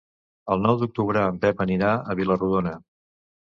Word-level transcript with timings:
El 0.55 0.63
nou 0.63 0.79
d'octubre 0.83 1.27
en 1.33 1.37
Pep 1.45 1.63
anirà 1.67 1.93
a 2.15 2.19
Vila-rodona. 2.23 2.77